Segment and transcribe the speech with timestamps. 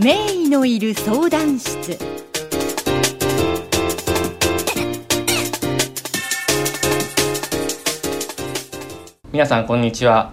[0.00, 1.98] 名医のいる相談室。
[9.32, 10.32] 皆さんこんにちは。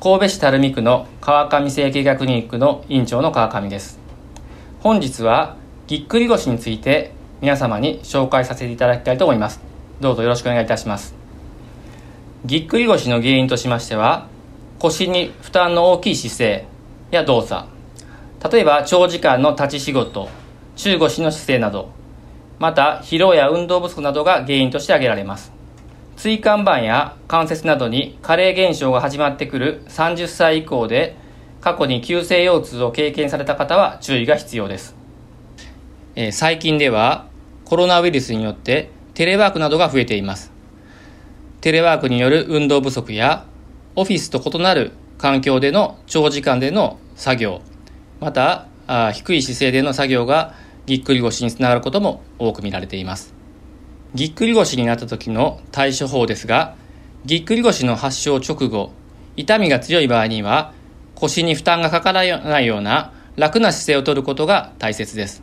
[0.00, 3.98] 神戸市垂水区の川上整形外クリニックの院長の川上です。
[4.80, 5.56] 本日は
[5.86, 9.60] ぎっくり腰について皆様に紹介させていただきたいと思います。
[10.00, 11.14] どうぞよろしくお願いいたします。
[12.44, 14.28] ぎっくり腰の原因としましては
[14.84, 16.66] 腰に負担の大きい姿勢
[17.10, 17.66] や動作。
[18.52, 20.28] 例えば長時間の立ち仕事
[20.76, 21.90] 中腰の姿勢など。
[22.58, 25.52] また疲労や運動不足などが原因として挙げられます。
[26.16, 31.16] 椎間板や関節などに加齢現象が始まってくる30歳以降で
[31.60, 34.94] 過去に急性腰痛を経験された方は注意が必要です、
[36.14, 37.26] えー、最近では
[37.64, 40.52] コロナウイルスによってテレワークなどが増えています。
[41.60, 43.46] テレワークによる運動不足や
[43.96, 47.62] オフィスと異なる環境での長時間での作業
[48.20, 50.54] またあ低い姿勢での作業が
[50.86, 53.34] ぎっくり腰につながることも多く見られています
[54.14, 56.76] ぎっくり腰になった時の対処法ですが、
[57.24, 58.92] ぎっくり腰の発症直後、
[59.36, 60.72] 痛みが強い場合には、
[61.16, 65.42] 腰に負担がかからないような楽な姿勢をとることが大切です。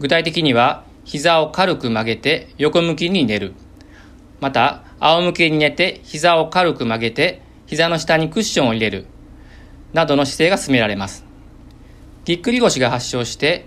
[0.00, 3.52] 具体的には、膝を軽く曲げて横向きに寝る。
[4.40, 7.42] また、仰向けに寝て膝を軽く曲げて
[7.72, 9.06] 膝の下にクッションを入れる。
[9.94, 11.24] などの姿勢が進められます。
[12.26, 13.64] ぎっくり腰が発症して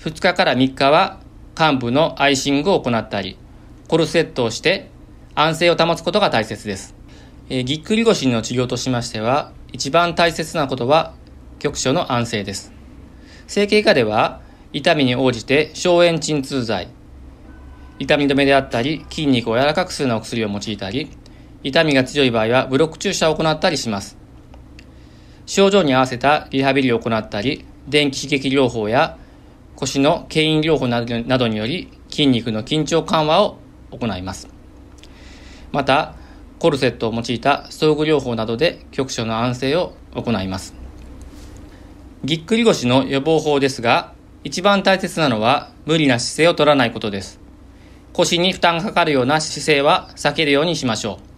[0.00, 1.20] 2日から3日は
[1.54, 3.38] 患部のアイシングを行ったり、
[3.88, 4.90] コルセットをして
[5.34, 6.94] 安静を保つことが大切です。
[7.48, 11.14] えー、ぎっくり腰の治療としましては、一番大切なことは
[11.58, 12.74] 局所の安静です。
[13.46, 14.42] 整形外科では、
[14.74, 16.88] 痛みに応じて消炎鎮痛剤、
[17.98, 21.08] 痛み止めであったり、筋肉を柔らかくするようなお薬を用いたり、
[21.66, 24.16] 痛みが強い場合はブロック注射を行ったりします。
[25.46, 29.18] 症状に合わせたリハビリを行ったり、電気刺激療法や
[29.74, 33.58] 腰の牽引療法などにより筋肉の緊張緩和を
[33.90, 34.46] 行います。
[35.72, 36.14] また、
[36.60, 40.72] コルセットを用いた装具療法などで局所の安静を行います。
[42.22, 44.12] ぎっくり腰の予防法ですが、
[44.44, 47.40] 一番大切なのは無理な姿勢を取らないことです。
[48.12, 51.35] 腰に負担がかかるような姿勢は避けるようにしましょう。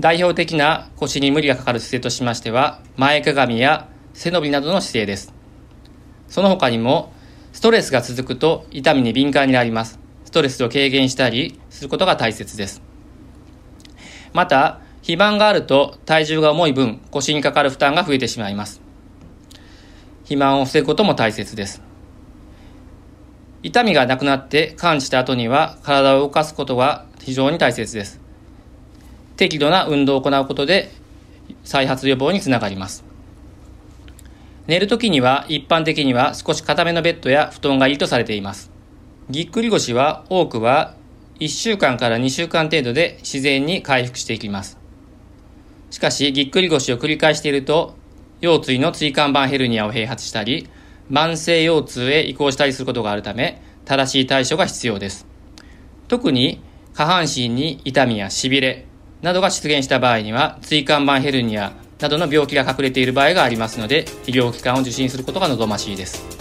[0.00, 5.34] 代表的な腰に無理がかかる姿勢としましては、前かがみや背伸びなどの姿勢です。
[6.28, 7.12] その他にも、
[7.52, 9.98] ストレスが続くと痛みに敏感になります。
[10.24, 12.82] ストレスを軽減したりすることが大切です。
[14.32, 18.80] また、肥満があると体重が重い分腰にかかる負担が増えてしまいます。
[20.22, 21.82] 肥満を防ぐことも大切です。
[23.62, 28.19] 痛みがなくなって感じた後には体を動かすことが非常に大切です。
[29.40, 30.90] 適度な運動を行うことで
[31.64, 33.04] 再発予防につながります。
[34.66, 38.70] 寝るときには一般的には少し固めのベッドや布団がいいとされています。
[39.30, 40.94] ぎっくり腰は多くは
[41.38, 44.78] 1週間から2週間程度で自然に回復していきます。
[45.90, 47.94] しかし、ぎっくり腰を繰り返していると、
[48.42, 50.68] 腰椎の椎間板ヘルニアを併発したり、
[51.10, 55.26] 慢性腰痛へ移行したりすることがあるため、正しい対処が必要です。
[56.08, 56.60] 特に、
[56.92, 58.84] 下半身に痛みや痺れ
[59.22, 66.39] などが出現した場合には、椎間板ヘルニアなどの病気が隠れている場合がありますので、医療機関を受診することが望ましいです。